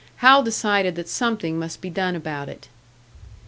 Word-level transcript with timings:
Hal 0.15 0.41
decided 0.41 0.95
that 0.95 1.07
something 1.07 1.59
must 1.59 1.79
be 1.79 1.91
done 1.91 2.15
about 2.15 2.49
it. 2.49 2.67